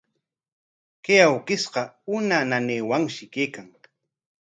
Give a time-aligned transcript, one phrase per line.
[1.03, 1.81] Chay awkishqa
[2.13, 3.67] uma nanaywanshi kaykan.